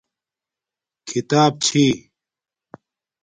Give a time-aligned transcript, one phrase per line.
[1.07, 1.85] کھیتاپ چھی